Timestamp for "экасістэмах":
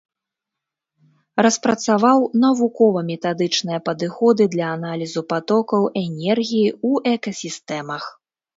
7.17-8.03